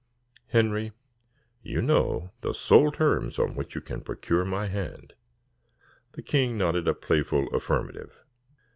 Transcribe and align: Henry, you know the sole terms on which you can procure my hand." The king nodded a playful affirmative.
Henry, 0.47 0.93
you 1.61 1.79
know 1.79 2.31
the 2.41 2.55
sole 2.55 2.91
terms 2.91 3.37
on 3.37 3.53
which 3.53 3.75
you 3.75 3.81
can 3.81 4.01
procure 4.01 4.43
my 4.43 4.65
hand." 4.65 5.13
The 6.13 6.23
king 6.23 6.57
nodded 6.57 6.87
a 6.87 6.95
playful 6.95 7.47
affirmative. 7.55 8.11